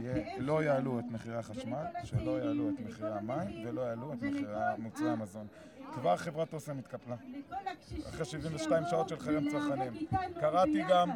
יהיה, 0.00 0.38
לא 0.38 0.62
יעלו 0.64 0.98
את 0.98 1.04
מחירי 1.10 1.36
החשמל, 1.36 1.84
שלא 2.04 2.38
יעלו 2.38 2.68
את 2.68 2.80
מחירי 2.80 3.10
המים 3.10 3.66
ולא 3.66 3.80
יעלו 3.80 4.12
את 4.12 4.22
מחירי 4.22 4.54
מוצרי 4.78 5.10
המזון. 5.10 5.46
כבר 5.94 6.16
חברת 6.16 6.54
אוסם 6.54 6.78
התקפלה, 6.78 7.16
אחרי 8.08 8.24
72 8.24 8.84
שעות 8.90 9.08
של 9.08 9.18
חרם 9.18 9.50
צרכנים. 9.50 9.92
קראתי 10.40 10.82
גם 10.88 11.10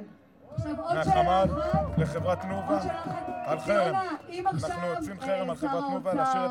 מהחמ"ל 0.66 1.44
לחברת 1.98 2.40
תנובה 2.40 2.80
על 3.44 3.58
חרם. 3.58 3.94
אנחנו 4.64 4.86
יוצאים 4.86 5.20
חרם 5.20 5.50
על 5.50 5.56
חברת 5.56 5.84
תנובה 5.88 6.14
להשאיר 6.14 6.46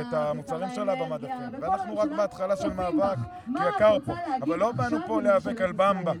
את 0.00 0.12
המוצרים 0.12 0.68
שלה 0.74 0.94
במדפים. 0.94 1.60
ואנחנו 1.60 1.98
רק 1.98 2.10
בהתחלה 2.16 2.56
של 2.56 2.72
מאבק, 2.72 3.16
כי 3.46 3.68
יקר 3.76 3.96
פה. 4.04 4.12
אבל 4.42 4.58
לא 4.58 4.72
באנו 4.72 4.96
פה 5.06 5.22
להיאבק 5.22 5.60
על 5.60 5.72
במבה. 5.72 6.12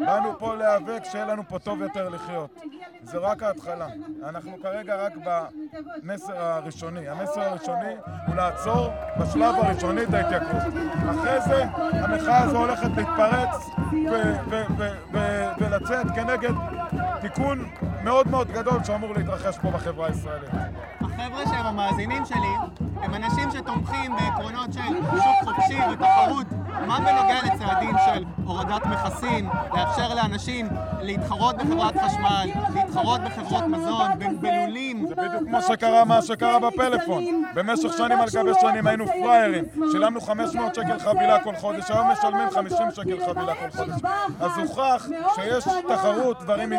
באנו 0.00 0.38
פה 0.38 0.54
להיאבק 0.54 1.04
שיהיה 1.04 1.24
לנו 1.26 1.42
פה 1.48 1.58
טוב 1.58 1.82
יותר 1.82 2.08
לחיות. 2.08 2.50
זה 3.02 3.18
רק 3.18 3.42
ההתחלה. 3.42 3.86
אנחנו 4.24 4.52
כרגע 4.62 4.96
רק 4.96 5.12
במסר 5.24 6.38
הראשוני. 6.38 7.08
המסר 7.08 7.40
הראשוני 7.40 7.94
הוא 8.26 8.36
לעצור 8.36 8.88
בשלב 9.20 9.54
הראשוני 9.54 10.02
את 10.02 10.14
ההתייקרות. 10.14 10.62
אחרי 11.10 11.40
זה 11.40 11.64
המחאה 11.92 12.42
הזו 12.42 12.58
הולכת 12.58 12.90
להתפרץ 12.96 13.70
ולצאת 15.58 16.06
כנגד 16.14 16.52
תיקון 17.20 17.68
מאוד 18.04 18.28
מאוד 18.28 18.48
גדול 18.48 18.84
שאמור 18.84 19.14
להתרחש 19.14 19.58
פה 19.58 19.70
בחברה 19.70 20.06
הישראלית. 20.06 20.50
החבר'ה 21.00 21.46
שהם 21.46 21.66
המאזינים 21.66 22.24
שלי 22.24 22.82
הם 23.02 23.14
אנשים 23.14 23.50
שתומכים 23.50 24.12
בעקרונות 24.16 24.72
של 24.72 24.80
שוק 25.10 25.44
חופשי 25.44 25.78
ותחרות. 25.92 26.46
מה 26.86 26.98
בנוגע 26.98 27.38
לצעדים 27.44 27.96
של 28.06 28.24
הורדת 28.46 28.86
מכסים, 28.86 29.48
לאפשר 29.74 30.14
לאנשים 30.14 30.68
להתחרות 31.00 31.56
בחברת 31.56 31.94
חשמל, 31.96 32.50
להתחרות 32.74 33.20
בחברות 33.20 33.64
מזון, 33.64 34.10
בלולים? 34.40 35.06
זה 35.08 35.14
בדיוק 35.14 35.42
כמו 35.48 35.62
שקרה 35.62 36.04
מה 36.04 36.22
שקרה 36.22 36.58
בפלאפון. 36.58 37.44
במשך 37.54 37.88
שנים 37.96 38.20
על 38.20 38.28
גבי 38.34 38.50
שנים 38.60 38.86
היינו 38.86 39.06
פראיירים. 39.06 39.64
שילמנו 39.92 40.20
500 40.20 40.74
שקל 40.74 40.98
חבילה 40.98 41.44
כל 41.44 41.54
חודש, 41.56 41.90
היום 41.90 42.10
משלמים 42.10 42.50
50 42.50 42.90
שקל 42.90 43.26
חבילה 43.26 43.54
כל 43.54 43.70
חודש. 43.76 44.00
אז 44.40 44.58
הוכח 44.58 45.06
שיש 45.34 45.64
תחרות, 45.88 46.42
דברים, 46.42 46.72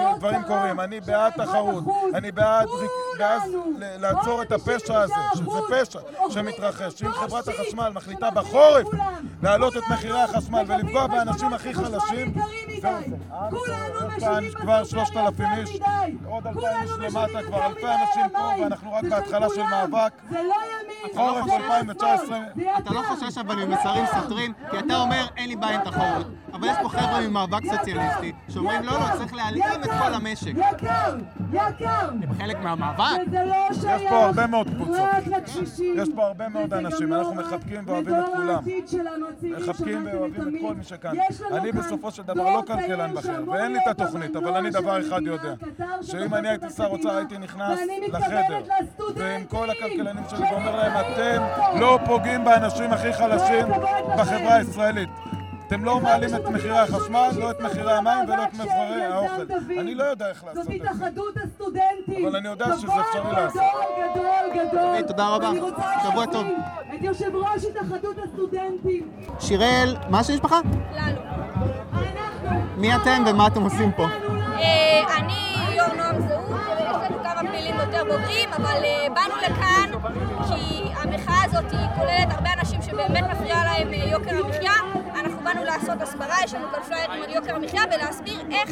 קורים. 0.48 0.80
אני 0.80 1.00
בעד 1.00 1.32
תחרות. 1.32 1.84
אני 2.14 2.32
בעד 2.32 2.68
לעצור 3.78 4.42
את 4.42 4.52
הפשע 4.52 5.02
הזה, 5.02 5.14
שזה 5.36 5.60
פשע 5.70 6.00
שמתרחש. 6.30 7.04
אם 7.04 7.12
חברת 7.12 7.48
החשמל 7.48 7.90
מחליטה 7.94 8.30
בחורף 8.30 8.88
להעלות 9.44 9.78
את 9.78 9.84
מחירי 9.90 10.22
החשמל 10.22 10.64
ולפגוע 10.68 11.08
באנשים 11.08 11.54
הכי 11.58 11.74
חלשים, 11.74 12.34
זה. 12.82 12.90
יש 14.42 14.56
כבר 14.56 14.84
שלושת 14.84 15.18
אלפים 15.18 15.46
איש, 15.58 15.80
עוד 16.26 16.48
אלפיים 16.48 16.78
איש 16.84 16.92
למטה, 17.00 17.44
כבר 17.48 17.66
אלפי 17.66 17.86
אנשים 17.86 18.30
פה, 18.34 18.52
ואנחנו 18.62 18.94
רק 18.94 19.04
בהתחלה 19.04 19.48
של 19.56 19.64
מאבק. 19.64 20.14
חורף 21.16 21.46
2019. 21.50 22.40
אתה 22.78 22.94
לא 22.94 23.02
חושש 23.08 23.38
אבל 23.38 23.56
ממסרים 23.66 24.06
סותרים, 24.06 24.54
כי 24.72 24.80
אתה 24.80 24.96
אומר 24.98 25.26
אין 25.38 25.50
לי 25.50 25.56
בעיה 25.56 25.80
עם 25.80 25.86
תחרות. 25.86 26.28
אבל 26.54 26.68
יש 26.68 26.78
פה 26.84 26.90
חבר'ה 26.90 27.28
ממאבק 27.28 27.62
סוציאליסטי, 27.78 28.32
שאומרים 28.50 28.84
לא, 28.84 28.92
לא, 28.92 29.06
צריך 29.18 29.34
להלאים 29.34 29.84
את 29.84 29.90
כל 29.90 30.14
המשק. 30.14 30.52
יקר! 30.52 31.18
יקר! 31.54 32.10
הם 32.10 32.34
חלק 32.38 32.58
מהמאבק. 32.58 33.04
יש 33.72 34.02
פה 34.10 34.26
הרבה 34.26 34.48
מאוד 34.48 34.68
קבוצות. 34.70 35.10
יש 35.96 36.10
פה 36.16 36.26
הרבה 36.26 36.50
מאוד 36.50 36.74
אנשים, 36.74 37.14
אנחנו 37.14 37.36
מחבקים 37.36 37.84
ואוהבים 37.86 38.16
את 38.16 38.26
כולם. 38.36 38.64
מחבקים 39.58 40.08
ואוהבים 40.12 40.42
את 40.42 40.62
כל 40.62 40.76
מי 40.76 40.84
שכאן. 40.84 41.16
אני 41.52 41.72
בסופו 41.72 42.12
של 42.12 42.24
דבר 42.24 42.44
לא 42.44 42.64
כלכלן 42.68 43.14
בכיר, 43.16 43.50
ואין 43.52 43.72
לי 43.72 43.80
את 43.80 43.88
התוכנית, 43.88 44.36
אבל 44.36 44.56
אני 44.56 44.70
דבר 44.70 45.08
אחד 45.08 45.22
יודע, 45.26 45.54
שאם 46.02 46.34
אני 46.36 46.50
הייתי 46.50 46.70
שר 46.70 46.86
אוצר 46.86 47.18
הייתי 47.18 47.38
נכנס 47.38 47.80
לחדר, 48.14 48.60
ועם 49.16 49.46
כל 49.46 49.70
הכלכלנים 49.70 50.24
שלי 50.30 50.46
ואומר 50.52 50.76
להם, 50.76 50.87
אתם 50.96 51.44
לא 51.80 52.00
פוגעים 52.06 52.46
באנשים 52.46 52.94
הכי 52.94 53.14
חלשים 53.14 53.68
בחברה 54.18 54.56
הישראלית. 54.56 55.10
אתם 55.68 55.84
לא 55.84 56.00
מעלים 56.00 56.36
את 56.36 56.46
מחירי 56.46 56.78
החשמל, 56.78 57.30
לא 57.38 57.52
את 57.52 57.62
מחירי 57.62 57.94
המים 57.94 58.30
ולא 58.30 58.44
את 58.44 58.54
מחירי 58.54 59.04
האוכל. 59.04 59.44
אני 59.80 59.96
לא 59.96 60.04
יודע 60.04 60.30
איך 60.30 60.44
לעשות 60.44 60.66
את 60.66 60.72
זה. 60.72 60.74
זאת 60.74 60.82
התאחדות 60.82 61.34
הסטודנטים. 61.44 62.26
אבל 62.26 62.36
אני 62.36 62.48
יודע 62.48 62.66
שזה 62.78 62.88
אפשרי 63.02 63.32
לעשות. 63.32 63.62
גדול, 64.12 64.26
גדול, 64.54 64.70
גדול. 64.70 65.02
תודה 65.08 65.28
רבה. 65.28 65.50
שבוע 66.04 66.26
טוב. 66.26 66.48
את 66.96 67.02
יושב 67.02 67.36
ראש 67.36 67.64
התאחדות 67.66 68.18
הסטודנטים. 68.24 69.12
שיראל, 69.40 69.96
מה 70.10 70.20
השם 70.20 70.34
משפחה? 70.34 70.60
ללו. 70.96 71.22
מי 72.78 72.96
אתם 72.96 73.24
ומה 73.28 73.48
אתם 73.48 73.62
עושים 73.64 73.92
פה? 73.92 74.04
אה, 74.04 75.18
אני 75.18 75.47
יותר 77.98 78.18
בוגרים, 78.18 78.50
אבל 78.54 78.84
אה, 78.84 79.08
באנו 79.16 79.36
לכאן 79.36 79.90
כי 80.48 80.84
המחאה 80.96 81.44
הזאת 81.46 81.66
כוללת 81.96 82.28
הרבה 82.32 82.50
אנשים 82.60 82.82
שבאמת 82.82 83.24
מפריע 83.32 83.56
להם 83.64 83.94
אה, 83.94 84.10
יוקר 84.12 84.46
המחיה. 84.46 84.72
אנחנו 85.20 85.44
באנו 85.44 85.64
לעשות 85.64 86.02
הסברה, 86.02 86.36
יש 86.44 86.54
לנו 86.54 86.68
כאן 86.72 86.82
פליירים 86.84 87.24
על 87.24 87.30
יוקר 87.30 87.56
המחיה 87.56 87.82
ולהסביר 87.92 88.42
איך 88.52 88.70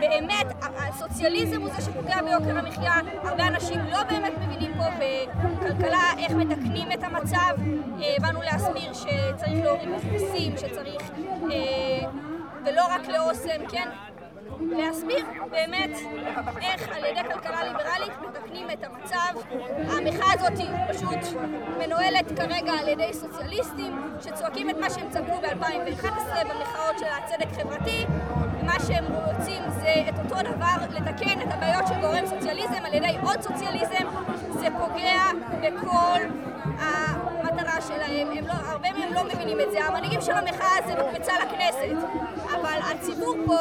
באמת 0.00 0.46
הסוציאליזם 0.62 1.60
הוא 1.62 1.70
זה 1.76 1.82
שפוגע 1.82 2.22
ביוקר 2.22 2.58
המחיה. 2.58 2.92
הרבה 3.22 3.46
אנשים 3.46 3.80
לא 3.92 4.02
באמת 4.02 4.32
מבינים 4.38 4.72
פה 4.76 4.84
בכלכלה 4.98 6.12
איך 6.18 6.32
מתקנים 6.32 6.92
את 6.92 7.04
המצב. 7.04 7.54
באנו 8.20 8.42
להסביר 8.42 8.92
שצריך 8.94 9.64
להוריד 9.64 9.88
מכסים, 9.88 10.56
שצריך... 10.56 11.02
ולא 12.64 12.82
רק 12.90 13.08
לאוסם, 13.08 13.66
כן? 13.68 13.88
להסביר 14.60 15.26
באמת 15.50 15.90
איך 16.60 16.88
על 16.88 17.04
ידי 17.04 17.28
כלכלה 17.32 17.64
ליברלית 17.64 18.12
מתקנים 18.28 18.70
את 18.70 18.84
המצב. 18.84 19.40
המחאה 19.88 20.32
הזאת 20.32 20.68
פשוט 20.88 21.40
מנוהלת 21.78 22.38
כרגע 22.38 22.72
על 22.72 22.88
ידי 22.88 23.12
סוציאליסטים 23.12 23.96
שצועקים 24.20 24.70
את 24.70 24.76
מה 24.80 24.90
שהם 24.90 25.10
צעקו 25.10 25.40
ב-2011 25.42 26.04
במחאות 26.44 26.98
של 26.98 27.06
הצדק 27.06 27.60
חברתי. 27.60 28.06
מה 28.62 28.74
שהם 28.86 29.04
רוצים 29.04 29.62
זה 29.70 29.94
את 30.08 30.18
אותו 30.18 30.42
דבר, 30.42 30.76
לתקן 30.90 31.40
את 31.40 31.52
הבעיות 31.52 31.86
שגורם 31.86 32.26
סוציאליזם 32.26 32.84
על 32.84 32.94
ידי 32.94 33.16
עוד 33.22 33.42
סוציאליזם. 33.42 34.04
זה 34.52 34.66
פוגע 34.78 35.20
בכל 35.60 36.20
המטרה 36.78 37.13
שלהם. 37.96 38.28
הם 38.38 38.46
לא, 38.46 38.52
הרבה 38.52 38.88
מהם 38.98 39.12
לא 39.14 39.24
מבינים 39.24 39.60
את 39.60 39.70
זה. 39.72 39.84
המנהיגים 39.84 40.20
של 40.20 40.32
המחאה 40.32 40.76
זה 40.86 40.92
מקבצה 40.94 41.32
לכנסת. 41.32 42.08
אבל 42.54 42.78
הציבור 42.92 43.34
פה, 43.46 43.56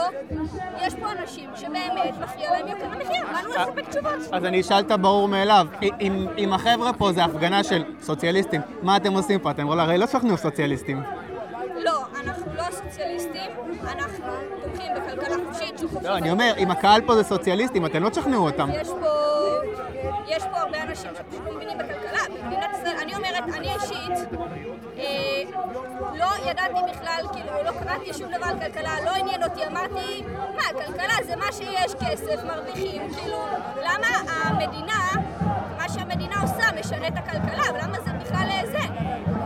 יש 0.82 0.96
פה 0.96 1.12
אנשים 1.12 1.50
שבאמת 1.56 2.18
מפריע 2.22 2.52
להם 2.52 2.68
יוקר 2.68 2.86
המחיה. 2.86 3.24
באנו 3.34 3.50
לספק 3.50 3.90
תשובות. 3.90 4.14
אז 4.32 4.46
אני 4.46 4.62
אשאל 4.62 4.80
את 4.80 4.92
הברור 4.92 5.28
מאליו. 5.28 5.68
אם, 6.02 6.28
אם 6.38 6.54
החבר'ה 6.54 6.94
פה 6.94 7.12
זה 7.12 7.24
הפגנה 7.24 7.64
של 7.64 7.84
סוציאליסטים, 8.02 8.62
מה 8.82 8.98
אתם 8.98 9.14
עושים 9.14 9.40
פה? 9.40 9.52
אתם 9.52 9.70
הרי 9.70 9.98
לא 9.98 10.08
שכנעו 10.08 10.38
סוציאליסטים. 10.38 11.04
לא, 11.78 12.02
אנחנו 12.24 12.46
לא 12.58 12.64
סוציאליסטים, 12.72 13.52
אנחנו 13.84 14.26
תומכים 14.64 14.92
בכלכלה 14.96 15.36
חופשית. 15.48 15.82
לא, 16.02 16.18
אני 16.18 16.32
אומר, 16.32 16.54
אם 16.58 16.72
הקהל 16.72 17.02
פה 17.02 17.16
זה 17.16 17.24
סוציאליסטים, 17.24 17.86
אתם 17.86 18.04
לא 18.04 18.10
תשכנעו 18.10 18.46
אותם. 18.46 18.70
יש 18.82 18.88
פה... 18.88 19.13
יש 20.38 20.44
פה 20.44 20.60
הרבה 20.60 20.84
אנשים 20.84 21.12
שפשוט 21.16 21.46
לא 21.46 21.56
מבינים 21.56 21.78
בכלכלה. 21.78 22.24
במדינת 22.42 22.70
ישראל, 22.74 22.98
אני 23.02 23.16
אומרת, 23.16 23.44
אני 23.56 23.74
אישית 23.74 24.30
אה, 24.98 25.44
לא 26.16 26.50
ידעתי 26.50 26.82
בכלל, 26.92 27.26
כאילו, 27.34 27.64
לא 27.66 27.72
קראתי 27.72 28.14
שום 28.14 28.32
דבר 28.32 28.46
על 28.46 28.60
כלכלה, 28.60 28.96
לא 29.06 29.12
עניין 29.12 29.44
אותי, 29.44 29.66
אמרתי, 29.68 30.24
מה, 30.56 30.64
כלכלה 30.86 31.14
זה 31.26 31.36
מה 31.36 31.52
שיש 31.52 31.96
כסף, 32.00 32.44
מרוויחים, 32.44 33.14
כאילו, 33.14 33.38
למה 33.84 34.08
המדינה, 34.28 35.10
מה 35.78 35.90
שהמדינה 35.90 36.42
עושה, 36.42 36.64
משנה 36.80 37.08
את 37.08 37.18
הכלכלה, 37.18 37.64
ולמה 37.74 38.00
זה 38.06 38.12
בכלל 38.22 38.50
זה? 38.72 38.80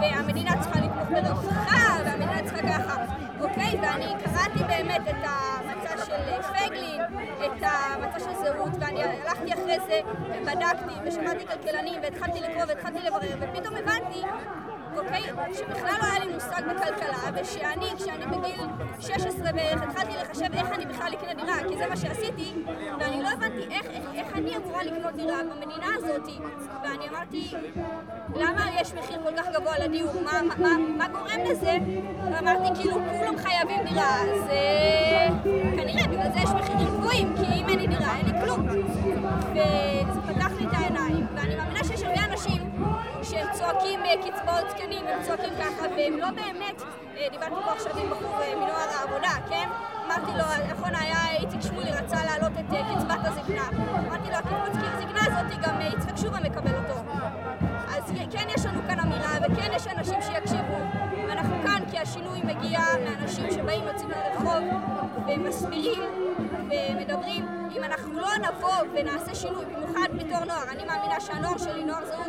והמדינה 0.02 0.52
צריכה 0.62 0.80
לתמוך 0.80 1.10
ברווחה, 1.10 1.98
והמדינה 2.06 2.44
צריכה 2.46 2.62
ככה, 2.62 2.96
אוקיי? 3.42 3.80
ואני 3.82 4.06
קראתי 4.24 4.64
באמת 4.68 5.02
את 5.10 5.16
של 5.74 5.77
פייגלין, 6.58 7.02
את 7.46 7.64
המצע 7.64 8.20
של 8.20 8.34
זהות, 8.44 8.72
ואני 8.80 9.04
הלכתי 9.04 9.54
אחרי 9.54 9.80
זה 9.88 10.00
ובדקתי 10.30 10.94
ושמעתי 11.06 11.46
כלכלנים 11.48 12.02
והתחלתי 12.04 12.40
לקרוא 12.40 12.64
והתחלתי 12.68 13.00
לברר, 13.00 13.38
ופתאום 13.40 13.76
הבנתי 13.76 14.22
אוקיי? 14.98 15.22
שבכלל 15.54 15.96
לא 16.02 16.06
היה 16.12 16.26
לי 16.26 16.34
מושג 16.34 16.62
בכלכלה, 16.70 17.42
ושאני, 17.42 17.86
כשאני 17.98 18.26
בגיל 18.26 18.62
16 19.00 19.52
בערך, 19.52 19.82
התחלתי 19.82 20.14
לחשב 20.22 20.54
איך 20.54 20.72
אני 20.72 20.86
בכלל 20.86 21.14
אקנה 21.14 21.34
דירה, 21.34 21.56
כי 21.70 21.78
זה 21.78 21.88
מה 21.88 21.98
שעשיתי, 21.98 22.54
ואני 23.00 23.24
לא 23.24 23.30
הבנתי 23.30 23.68
איך, 23.72 23.86
איך, 23.86 24.04
איך 24.14 24.28
אני 24.36 24.58
אמורה 24.58 24.84
לקנות 24.84 25.14
דירה 25.16 25.38
במדינה 25.44 25.88
הזאת, 25.96 26.30
ואני 26.84 27.10
אמרתי, 27.10 27.52
למה 28.36 28.66
יש 28.82 28.94
מחיר 28.94 29.20
כל 29.24 29.38
כך 29.38 29.48
גבוה 29.54 29.80
לדיור? 29.80 30.14
מה, 30.24 30.42
מה, 30.42 30.56
מה, 30.58 30.78
מה 30.98 31.08
גורם 31.08 31.44
לזה? 31.50 31.78
ואמרתי, 32.32 32.82
כאילו, 32.82 32.96
כולם 33.20 33.38
חייבים 33.38 33.84
דירה, 33.84 34.22
אז 34.22 34.42
זה 36.34 36.40
יש 36.40 36.50
מחירים 36.50 36.88
גבוהים, 36.88 37.34
כי 37.38 37.46
אם 37.46 37.70
אין 37.70 37.80
לי 37.80 37.88
דירה, 37.88 38.18
אין 38.18 38.26
לי 38.26 38.42
כלום. 38.42 38.68
וזה 39.52 40.22
פתח 40.22 40.52
לי 40.60 40.68
את 40.68 40.74
העיניים, 40.74 41.28
ואני 41.36 41.56
מאמינה 41.56 41.84
שיש 41.84 42.04
הרבה 42.04 42.26
אנשים 42.26 42.72
שהם 43.24 43.48
צועקים 43.54 44.00
קצבאות 44.26 44.70
זקנים, 44.70 45.08
הם 45.08 45.24
צועקים 45.24 45.54
ככה, 45.60 45.86
והם 45.98 46.18
לא 46.18 46.30
באמת, 46.30 46.82
דיברתי 47.32 47.56
פה 47.66 47.72
עכשיו 47.72 47.98
עם 47.98 48.10
בחור 48.10 48.40
מנוער 48.56 48.90
העבודה, 49.00 49.32
כן? 49.50 49.70
אמרתי 50.06 50.32
לו, 50.32 50.74
נכון 50.74 50.96
היה 50.96 51.38
איציק 51.40 51.62
שמולי 51.62 51.92
רצה 51.92 52.24
להעלות 52.24 52.52
את 52.60 52.66
קצבת 52.66 53.20
הזקנה. 53.26 53.68
אמרתי 54.08 54.30
לו, 54.30 54.36
הקצבת 54.36 54.84
הזקנה 54.94 55.22
הזאת 55.22 55.60
גם 55.62 55.82
יצחק 55.82 56.18
שובה 56.18 56.40
מקבל 56.40 56.76
אותו. 56.76 57.00
אז 57.98 58.14
כן 58.32 58.48
יש 58.58 58.66
לנו 58.66 58.80
כאן 58.88 59.00
אמירה, 59.00 59.32
וכן 59.42 59.72
יש 59.76 59.88
אנשים 59.88 60.22
שיקשיבו. 60.22 60.78
ואנחנו 61.28 61.56
כאן 61.64 61.84
כי 61.92 62.00
השינוי 62.00 62.42
מגיע 62.44 62.80
מאנשים 63.06 63.52
שבאים, 63.52 63.84
יוצאים 63.88 64.10
לרחוב, 64.10 64.64
ומסבירים, 65.28 66.04
ומדברים. 66.70 67.46
אם 67.78 67.84
אנחנו 67.84 68.20
לא 68.20 68.30
נבוא 68.38 68.84
ונעשה 68.94 69.36
שינוי, 69.36 69.66
במיוחד 69.66 70.08
בתור 70.14 70.46
נוער, 70.46 70.64
אני 70.72 70.86
מאמינה 70.86 71.20
שהנוער 71.20 71.58
שלי, 71.58 71.84
נוער 71.84 72.06
זהות, 72.06 72.28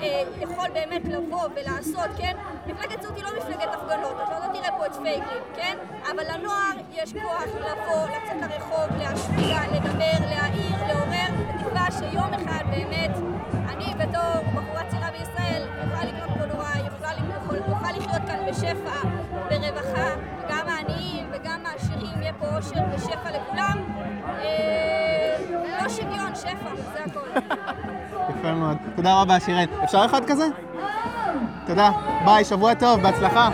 אה, 0.00 0.22
יכול 0.40 0.68
באמת 0.74 1.02
לבוא 1.04 1.48
ולעשות, 1.56 2.10
כן? 2.18 2.36
מפלגת 2.66 3.02
זהות 3.02 3.16
היא 3.16 3.24
לא 3.24 3.30
מפלגת 3.38 3.68
הפגנות, 3.74 4.16
אתה 4.24 4.38
לא 4.38 4.52
תראה 4.52 4.78
פה 4.78 4.86
את 4.86 4.94
פייגלין, 4.94 5.42
כן? 5.56 5.78
אבל 6.12 6.24
לנוער 6.34 6.72
יש 6.92 7.12
כוח 7.12 7.42
לבוא, 7.54 8.06
לצאת 8.08 8.50
לרחוב, 8.50 8.98
להשפיע, 8.98 9.60
לדבר, 9.72 10.26
להעיר, 10.30 10.76
לעורר, 10.88 11.30
בתקווה 11.38 11.86
שיום 11.98 12.34
אחד 12.34 12.64
באמת, 12.70 13.10
אני 13.68 13.94
בתור 13.94 14.52
בחורה 14.54 14.90
צעירה 14.90 15.10
בישראל, 15.10 15.62
יכולה 15.84 16.04
לקנות 16.04 16.38
פה 16.38 16.46
נורא, 16.46 16.68
יכולה, 16.86 17.10
יכול, 17.36 17.56
יכולה 17.56 17.92
לחיות 17.92 18.22
כאן 18.26 18.46
בשפע, 18.48 19.07
וגם 21.78 21.90
העשירים, 21.90 22.22
יהיה 22.22 22.32
פה 22.32 22.56
אושר 22.56 22.80
ושפע 22.94 23.30
לכולם. 23.30 23.78
אה, 24.38 25.36
לא 25.82 25.88
שוויון, 25.88 26.34
שפע, 26.34 26.76
זה 26.92 27.04
הכל. 27.04 27.40
יפה 28.38 28.52
מאוד. 28.52 28.76
תודה 28.96 29.22
רבה, 29.22 29.40
שירן. 29.40 29.68
אפשר 29.84 30.04
אחד 30.06 30.20
כזה? 30.26 30.44
תודה. 31.66 31.90
ביי, 32.24 32.44
שבוע 32.44 32.74
טוב, 32.74 33.00
בהצלחה. 33.00 33.48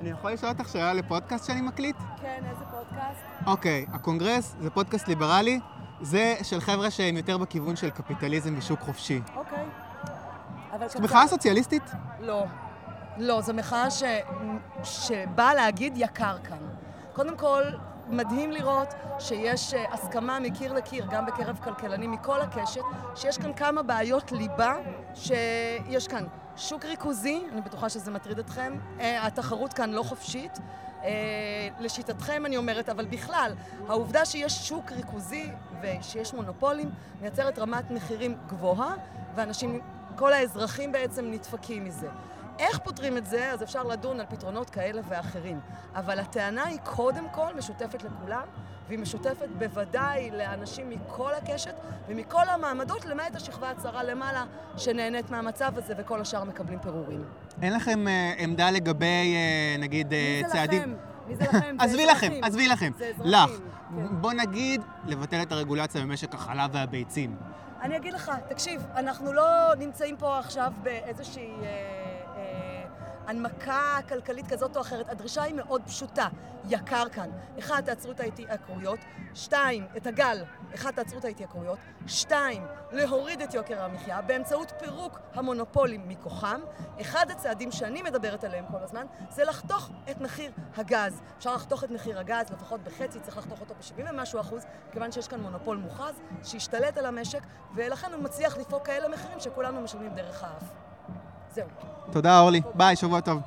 אני 0.00 0.10
יכול 0.10 0.32
לשאול 0.32 0.52
אותך 0.52 0.68
שאלה 0.68 0.92
לפודקאסט 0.92 1.46
שאני 1.46 1.60
מקליט? 1.60 1.96
כן, 2.22 2.42
איזה 2.50 2.64
פודקאסט? 2.70 3.20
אוקיי, 3.46 3.86
הקונגרס 3.92 4.54
זה 4.60 4.70
פודקאסט 4.70 5.08
ליברלי, 5.08 5.60
זה 6.00 6.34
של 6.42 6.60
חבר'ה 6.60 6.90
שהם 6.90 7.16
יותר 7.16 7.38
בכיוון 7.38 7.76
של 7.76 7.90
קפיטליזם 7.90 8.54
ושוק 8.58 8.80
חופשי. 8.80 9.20
אוקיי. 9.36 9.64
אבל 10.72 10.88
זאת 10.88 11.00
מחאה 11.00 11.26
סוציאליסטית? 11.26 11.90
לא. 12.20 12.44
לא, 13.16 13.40
זו 13.40 13.54
מחאה 13.54 13.90
ש... 13.90 14.02
שבאה 14.82 15.54
להגיד 15.54 15.92
יקר 15.96 16.36
כאן. 16.44 16.58
קודם 17.20 17.36
כל, 17.36 17.62
מדהים 18.08 18.50
לראות 18.52 18.88
שיש 19.18 19.74
אה, 19.74 19.92
הסכמה 19.92 20.40
מקיר 20.40 20.72
לקיר, 20.72 21.06
גם 21.10 21.26
בקרב 21.26 21.58
כלכלנים 21.64 22.10
מכל 22.10 22.40
הקשת, 22.40 22.80
שיש 23.16 23.38
כאן 23.38 23.52
כמה 23.52 23.82
בעיות 23.82 24.32
ליבה, 24.32 24.74
שיש 25.14 26.08
כאן 26.08 26.24
שוק 26.56 26.84
ריכוזי, 26.84 27.42
אני 27.52 27.60
בטוחה 27.60 27.88
שזה 27.88 28.10
מטריד 28.10 28.38
אתכם, 28.38 28.78
אה, 29.00 29.26
התחרות 29.26 29.72
כאן 29.72 29.90
לא 29.90 30.02
חופשית. 30.02 30.58
אה, 31.04 31.10
לשיטתכם 31.80 32.46
אני 32.46 32.56
אומרת, 32.56 32.88
אבל 32.88 33.04
בכלל, 33.04 33.54
העובדה 33.88 34.24
שיש 34.24 34.68
שוק 34.68 34.92
ריכוזי 34.92 35.50
ושיש 35.82 36.34
מונופולים 36.34 36.90
מייצרת 37.20 37.58
רמת 37.58 37.90
מחירים 37.90 38.36
גבוהה, 38.46 38.94
ואנשים, 39.34 39.80
כל 40.16 40.32
האזרחים 40.32 40.92
בעצם 40.92 41.24
נדפקים 41.30 41.84
מזה. 41.84 42.08
איך 42.60 42.78
פותרים 42.78 43.16
את 43.16 43.26
זה? 43.26 43.52
אז 43.52 43.62
אפשר 43.62 43.82
לדון 43.82 44.20
על 44.20 44.26
פתרונות 44.28 44.70
כאלה 44.70 45.02
ואחרים. 45.08 45.60
אבל 45.94 46.18
הטענה 46.18 46.66
היא 46.66 46.78
קודם 46.84 47.26
כל 47.32 47.54
משותפת 47.58 48.02
לכולם, 48.02 48.42
והיא 48.88 48.98
משותפת 48.98 49.48
בוודאי 49.58 50.30
לאנשים 50.30 50.90
מכל 50.90 51.32
הקשת 51.34 51.74
ומכל 52.08 52.48
המעמדות, 52.48 53.04
למעט 53.04 53.36
השכבה 53.36 53.70
הצרה 53.70 54.02
למעלה, 54.02 54.44
שנהנית 54.76 55.30
מהמצב 55.30 55.72
הזה, 55.76 55.94
וכל 55.98 56.20
השאר 56.20 56.44
מקבלים 56.44 56.78
פירורים. 56.78 57.24
אין 57.62 57.72
לכם 57.72 58.08
אה, 58.08 58.32
עמדה 58.38 58.70
לגבי, 58.70 59.34
אה, 59.34 59.76
נגיד, 59.78 60.12
אה, 60.12 60.40
צעדים... 60.46 60.82
לכם? 60.82 60.94
מי 61.26 61.36
זה 61.36 61.44
לכם? 61.44 61.76
עזבי 61.82 62.06
לכם. 62.06 62.32
עזבי 62.42 62.68
לכם. 62.68 62.92
זה 62.98 63.10
אזרחים, 63.14 63.32
לך. 63.32 63.50
כן. 63.50 64.20
בוא 64.20 64.32
נגיד, 64.32 64.82
לבטל 65.06 65.42
את 65.42 65.52
הרגולציה 65.52 66.00
במשק 66.00 66.34
החלב 66.34 66.70
והביצים. 66.72 67.36
אני 67.82 67.96
אגיד 67.96 68.14
לך, 68.14 68.32
תקשיב, 68.48 68.86
אנחנו 68.96 69.32
לא 69.32 69.74
נמצאים 69.78 70.16
פה 70.16 70.38
עכשיו 70.38 70.72
באיזושהי 70.82 71.50
אה, 71.62 71.99
הנמקה 73.30 73.98
כלכלית 74.08 74.46
כזאת 74.46 74.76
או 74.76 74.80
אחרת. 74.80 75.08
הדרישה 75.08 75.42
היא 75.42 75.54
מאוד 75.54 75.82
פשוטה, 75.86 76.28
יקר 76.68 77.08
כאן. 77.12 77.30
אחד, 77.58 77.82
תעצרו 77.86 78.12
את 78.12 78.20
ההתייקרויות. 78.20 78.98
שתיים, 79.34 79.86
את 79.96 80.06
הגל. 80.06 80.44
אחד, 80.74 80.90
תעצרו 80.90 81.18
את 81.18 81.24
ההתייקרויות. 81.24 81.78
שתיים, 82.06 82.66
להוריד 82.92 83.42
את 83.42 83.54
יוקר 83.54 83.82
המחיה 83.82 84.22
באמצעות 84.22 84.72
פירוק 84.78 85.20
המונופולים 85.34 86.08
מכוחם. 86.08 86.60
אחד 87.00 87.30
הצעדים 87.30 87.72
שאני 87.72 88.02
מדברת 88.02 88.44
עליהם 88.44 88.64
כל 88.70 88.82
הזמן, 88.82 89.06
זה 89.30 89.44
לחתוך 89.44 89.90
את 90.10 90.20
מחיר 90.20 90.52
הגז. 90.76 91.20
אפשר 91.38 91.54
לחתוך 91.54 91.84
את 91.84 91.90
מחיר 91.90 92.18
הגז, 92.18 92.50
לפחות 92.50 92.80
בחצי, 92.84 93.20
צריך 93.20 93.38
לחתוך 93.38 93.60
אותו 93.60 93.74
ב-70 93.74 94.10
ומשהו 94.10 94.40
אחוז, 94.40 94.64
כיוון 94.92 95.12
שיש 95.12 95.28
כאן 95.28 95.40
מונופול 95.40 95.76
מוכרז, 95.76 96.20
שהשתלט 96.42 96.98
על 96.98 97.06
המשק, 97.06 97.42
ולכן 97.74 98.12
הוא 98.12 98.22
מצליח 98.22 98.56
לפרוק 98.58 98.86
כאלה 98.86 99.08
מחירים 99.08 99.40
שכולנו 99.40 99.80
משלמים 99.80 100.14
דרך 100.14 100.44
האף. 100.44 100.89
זהו. 101.54 101.68
תודה, 102.12 102.40
אורלי. 102.40 102.60
ביי, 102.74 102.96
שבוע 102.96 103.20
טוב. 103.20 103.40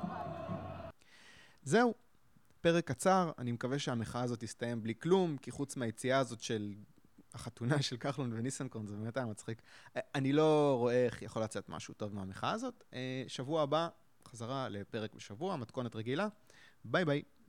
זהו, 1.63 1.93
פרק 2.62 2.88
קצר. 2.88 3.32
אני 3.38 3.51
מקווה 3.51 3.80
שהמחאה 3.80 4.23
הזאת 4.23 4.39
תסתיים 4.39 4.84
בלי 4.84 4.93
כלום, 5.01 5.38
כי 5.38 5.51
חוץ 5.51 5.77
מהיציאה 5.77 6.19
הזאת 6.19 6.41
של 6.41 6.73
החתונה 7.34 7.82
של 7.82 7.97
כחלון 7.97 8.34
וניסנקורן, 8.34 8.88
זה 8.88 8.95
באמת 8.95 9.17
היה 9.17 9.25
מצחיק. 9.25 9.62
אה, 9.97 10.01
אני 10.15 10.34
לא 10.34 10.75
רואה 10.80 11.06
איך 11.06 11.21
יכול 11.21 11.43
לצאת 11.43 11.69
משהו 11.69 11.93
טוב 11.93 12.15
מהמחאה 12.15 12.51
הזאת. 12.51 12.84
אה, 12.93 13.23
שבוע 13.27 13.62
הבא, 13.62 13.89
חזרה 14.27 14.69
לפרק 14.69 15.13
בשבוע, 15.13 15.56
מתכונת 15.56 15.95
רגילה. 15.95 16.27
ביי 16.86 17.06
ביי. 17.06 17.21